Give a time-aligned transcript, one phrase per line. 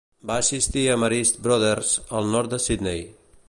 [0.29, 1.91] Va assistir a Marist Brothers,
[2.21, 3.07] al nord de Sydney.